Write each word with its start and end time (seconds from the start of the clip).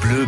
Bleu. 0.00 0.26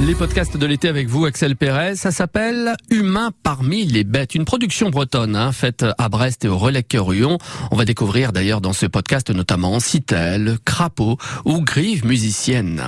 Les 0.00 0.14
podcasts 0.14 0.56
de 0.56 0.66
l'été 0.66 0.88
avec 0.88 1.08
vous, 1.08 1.24
Axel 1.24 1.56
Perez, 1.56 1.96
ça 1.96 2.10
s'appelle 2.10 2.74
Humain 2.90 3.30
parmi 3.42 3.84
les 3.84 4.04
bêtes, 4.04 4.34
une 4.34 4.44
production 4.44 4.90
bretonne 4.90 5.36
hein, 5.36 5.52
faite 5.52 5.84
à 5.96 6.08
Brest 6.08 6.44
et 6.44 6.48
au 6.48 6.58
relais 6.58 6.84
Ruon. 6.94 7.38
On 7.70 7.76
va 7.76 7.84
découvrir 7.84 8.32
d'ailleurs 8.32 8.60
dans 8.60 8.72
ce 8.72 8.86
podcast 8.86 9.30
notamment 9.30 9.80
Citel, 9.80 10.58
Crapaud 10.64 11.18
ou 11.44 11.62
Grive 11.62 12.04
musicienne. 12.04 12.82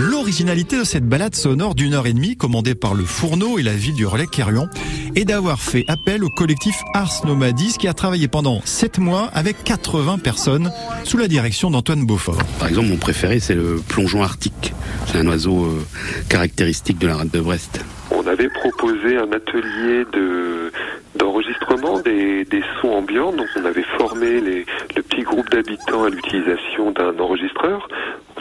L'originalité 0.00 0.78
de 0.78 0.84
cette 0.84 1.08
balade 1.08 1.34
sonore 1.34 1.74
d'une 1.74 1.92
heure 1.92 2.06
et 2.06 2.12
demie 2.12 2.36
commandée 2.36 2.76
par 2.76 2.94
le 2.94 3.02
Fourneau 3.02 3.58
et 3.58 3.64
la 3.64 3.72
ville 3.72 3.96
du 3.96 4.06
relais 4.06 4.28
Quérion 4.28 4.68
est 5.16 5.24
d'avoir 5.24 5.60
fait 5.60 5.84
appel 5.88 6.22
au 6.22 6.28
collectif 6.28 6.76
Ars 6.94 7.26
Nomadis 7.26 7.74
qui 7.80 7.88
a 7.88 7.94
travaillé 7.94 8.28
pendant 8.28 8.60
7 8.64 8.98
mois 8.98 9.28
avec 9.34 9.64
80 9.64 10.18
personnes 10.18 10.70
sous 11.02 11.18
la 11.18 11.26
direction 11.26 11.72
d'Antoine 11.72 12.06
Beaufort. 12.06 12.38
Par 12.60 12.68
exemple, 12.68 12.86
mon 12.86 12.96
préféré 12.96 13.40
c'est 13.40 13.56
le 13.56 13.80
plongeon 13.88 14.22
arctique. 14.22 14.72
C'est 15.06 15.18
un 15.18 15.26
oiseau 15.26 15.64
euh, 15.64 15.84
caractéristique 16.28 16.98
de 16.98 17.08
la 17.08 17.16
rade 17.16 17.30
de 17.30 17.40
Brest. 17.40 17.84
On 18.12 18.24
avait 18.28 18.50
proposé 18.50 19.16
un 19.16 19.32
atelier 19.32 20.04
de 20.12 20.70
d'enregistrement 21.16 21.98
des, 21.98 22.44
des, 22.44 22.62
sons 22.80 22.90
ambiants. 22.90 23.32
Donc 23.32 23.48
on 23.56 23.64
avait 23.64 23.84
formé 23.96 24.40
les, 24.40 24.64
le 24.94 25.02
petit 25.02 25.22
groupe 25.22 25.50
d'habitants 25.50 26.04
à 26.04 26.10
l'utilisation 26.10 26.92
d'un 26.92 27.18
enregistreur. 27.18 27.88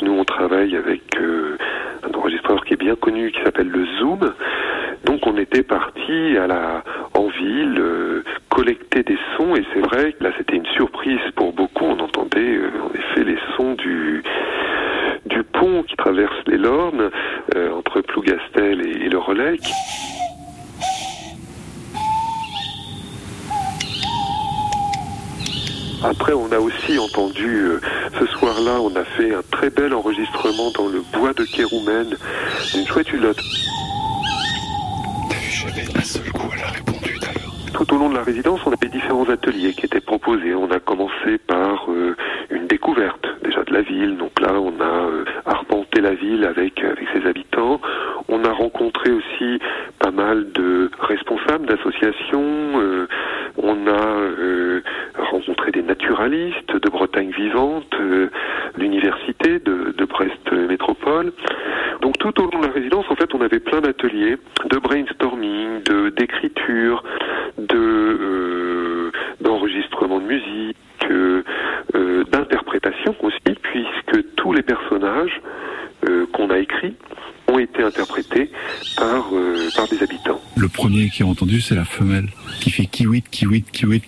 Nous 0.01 0.11
on 0.11 0.25
travaille 0.25 0.75
avec 0.75 1.01
euh, 1.19 1.57
un 2.03 2.15
enregistreur 2.15 2.63
qui 2.65 2.73
est 2.73 2.77
bien 2.77 2.95
connu 2.95 3.31
qui 3.31 3.41
s'appelle 3.43 3.69
le 3.69 3.85
Zoom. 3.97 4.33
Donc 5.05 5.25
on 5.25 5.37
était 5.37 5.63
parti 5.63 6.37
à 6.37 6.45
la 6.45 6.83
en 7.13 7.27
ville 7.27 7.77
euh, 7.79 8.23
collecter 8.49 9.03
des 9.03 9.17
sons 9.35 9.55
et 9.55 9.63
c'est 9.73 9.79
vrai 9.79 10.13
que 10.13 10.23
là 10.23 10.31
c'était 10.37 10.55
une 10.55 10.65
surprise 10.67 11.20
pour 11.35 11.53
beaucoup. 11.53 11.85
On 11.85 11.99
entendait 11.99 12.57
euh, 12.57 12.70
en 12.83 12.93
effet 12.93 13.23
les 13.23 13.37
sons 13.55 13.73
du 13.73 14.21
du 15.25 15.43
pont 15.43 15.83
qui 15.83 15.95
traverse 15.95 16.35
les 16.45 16.57
Lornes 16.57 17.09
entre 17.73 18.01
Plougastel 18.01 18.79
et, 18.87 19.09
le 19.09 19.17
Relais. 19.17 19.57
Après, 26.04 26.32
on 26.32 26.49
a 26.54 26.59
aussi 26.59 26.98
entendu, 26.98 27.67
ce 28.17 28.26
on 28.76 28.96
a 28.96 29.04
fait 29.04 29.34
un 29.34 29.41
très 29.51 29.70
bel 29.70 29.93
enregistrement 29.93 30.71
dans 30.76 30.87
le 30.87 31.01
bois 31.13 31.34
de 31.34 31.43
Kéroumen, 31.43 32.15
une 32.76 32.85
chouette 32.85 33.12
hulotte. 33.13 33.40
T'as 35.29 35.35
vu, 35.35 35.51
j'avais 35.51 35.98
un 35.98 36.01
seul 36.01 36.32
coup, 36.32 36.49
elle 36.54 36.63
a 36.63 36.68
répondu 36.68 37.18
d'ailleurs. 37.21 37.73
Tout 37.73 37.95
au 37.95 37.98
long 37.98 38.10
de 38.10 38.15
la 38.15 38.23
résidence, 38.23 38.60
on 38.65 38.71
avait 38.71 38.90
différents 38.90 39.29
ateliers 39.29 39.73
qui 39.73 39.85
étaient 39.85 40.01
proposés. 40.01 40.54
On 40.54 40.70
a 40.71 40.79
commencé 40.79 41.38
par 41.48 41.90
euh, 41.90 42.15
une 42.49 42.68
découverte 42.68 43.26
déjà 43.43 43.63
de 43.63 43.73
la 43.73 43.82
ville. 43.82 44.18
Donc 44.18 44.40
là, 44.41 44.54
on 44.54 44.79
a 44.82 45.07
euh, 45.07 45.26
arpenté 45.45 46.01
la 46.01 46.13
ville 46.13 46.43
avec, 46.43 46.84
avec 46.84 47.07
ses 47.13 47.27
habitants. 47.27 47.79
On 48.27 48.43
a 48.43 48.51
rencontré 48.51 49.12
aussi 49.12 49.60
pas 49.99 50.12
mal 50.12 50.51
de 50.51 50.91
responsables 50.99 51.68
d'associations. 51.68 52.82
Euh, 52.82 53.07
on 53.57 53.88
a 53.88 53.91
euh, 53.91 54.57
naturalistes 55.88 56.76
de 56.76 56.90
Bretagne 56.90 57.32
vivante, 57.32 57.93
euh, 57.99 58.30
l'université 58.77 59.60
de, 59.60 59.94
de, 59.98 60.05
Brest 60.05 60.52
Métropole. 60.52 61.34
Donc 62.02 62.18
tout 62.20 62.40
au 62.41 62.52
long 62.52 62.60
de 62.60 62.68
la 62.68 62.74
résidence, 62.74 63.05
en 63.10 63.16
fait, 63.16 63.34
on 63.34 63.41
avait 63.41 63.60
plein 63.60 63.82
d'ateliers, 63.82 64.38
de 64.69 64.78
brainstorming, 64.78 65.84
de 65.84 66.09
d'écriture, 66.09 67.03
de 67.57 69.12
d'enregistrement 69.41 70.19
de 70.19 70.25
musique, 70.25 70.78
d'interprétation 72.31 73.16
aussi, 73.22 73.56
puisque 73.62 74.35
tous 74.35 74.53
les 74.53 74.62
personnages 74.62 75.41
qu'on 76.34 76.50
a 76.50 76.59
écrits 76.59 76.96
ont 77.47 77.59
été 77.59 77.84
interprétés 77.84 78.51
par, 78.97 79.34
euh, 79.34 79.69
par 79.75 79.88
des 79.88 80.01
habitants. 80.03 80.41
Le 80.56 80.67
premier 80.67 81.09
qui 81.09 81.23
a 81.23 81.25
entendu, 81.25 81.61
c'est 81.61 81.75
la 81.75 81.85
femelle, 81.85 82.28
qui 82.59 82.72
fait 82.72 82.85
kiwit, 82.85 83.29
kiwit, 83.29 83.69
kiwit. 83.72 84.03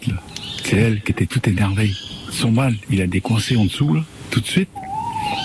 C'est 0.63 0.77
elle 0.77 1.01
qui 1.01 1.11
était 1.11 1.25
toute 1.25 1.47
énervée. 1.47 1.91
Son 2.31 2.51
mâle, 2.51 2.75
il 2.89 3.01
a 3.01 3.07
décoincé 3.07 3.55
en 3.57 3.65
dessous, 3.65 3.93
là, 3.93 4.01
tout 4.29 4.39
de 4.39 4.45
suite. 4.47 4.69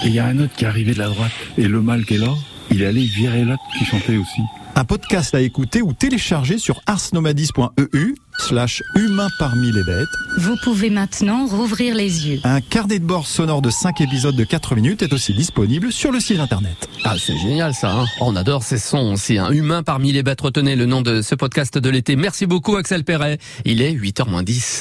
Et 0.05 0.09
il 0.09 0.15
y 0.15 0.19
a 0.19 0.27
un 0.27 0.39
autre 0.39 0.55
qui 0.55 0.65
est 0.65 0.69
arrivé 0.69 0.93
de 0.93 0.99
la 0.99 1.09
droite. 1.09 1.33
Et 1.57 1.67
le 1.67 1.81
mâle 1.81 2.05
qui 2.05 2.15
est 2.15 2.19
là, 2.19 2.33
il 2.71 2.83
est 2.83 2.87
allé 2.87 3.05
virer 3.05 3.45
l'autre 3.45 3.63
qui 3.79 3.85
chantait 3.85 4.17
aussi. 4.17 4.43
Un 4.77 4.85
podcast 4.85 5.35
à 5.37 5.41
écouter 5.41 5.83
ou 5.83 5.93
télécharger 5.93 6.59
sur 6.59 6.81
arsnomadis.eu 6.87 8.15
slash 8.41 8.83
humain 8.97 9.29
parmi 9.39 9.71
les 9.71 9.85
bêtes. 9.85 10.09
Vous 10.39 10.57
pouvez 10.65 10.91
maintenant 10.91 11.47
rouvrir 11.47 11.95
les 11.95 12.27
yeux. 12.27 12.41
Un 12.43 12.61
carnet 12.61 12.99
de 12.99 13.05
bord 13.05 13.29
sonore 13.29 13.63
de 13.63 13.71
5 13.71 14.01
épisodes 14.01 14.35
de 14.35 14.43
4 14.43 14.75
minutes 14.75 15.03
est 15.03 15.13
aussi 15.13 15.33
disponible 15.33 15.93
sur 15.93 16.11
le 16.11 16.19
site 16.19 16.41
internet. 16.41 16.89
Ah, 17.05 17.15
c'est 17.17 17.39
génial 17.39 17.73
ça. 17.73 17.93
Hein 17.93 18.07
On 18.21 18.35
adore 18.35 18.65
ces 18.65 18.79
sons 18.79 19.13
aussi. 19.13 19.39
Un 19.39 19.53
humain 19.53 19.85
parmi 19.85 20.11
les 20.11 20.25
bêtes. 20.25 20.41
Retenez 20.41 20.75
le 20.75 20.87
nom 20.87 21.03
de 21.03 21.23
ce 21.23 21.37
podcast 21.37 21.79
de 21.79 21.89
l'été. 21.89 22.17
Merci 22.17 22.47
beaucoup 22.47 22.75
Axel 22.75 23.05
Perret. 23.05 23.39
Il 23.65 23.81
est 23.81 23.93
8h10. 23.93 24.73